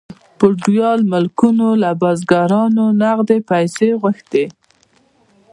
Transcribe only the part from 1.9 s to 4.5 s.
بزګرانو نغدې پیسې غوښتلې.